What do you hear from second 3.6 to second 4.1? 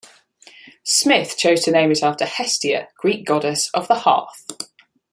of the